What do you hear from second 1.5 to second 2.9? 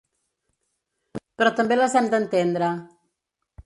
també les hem d’entendre.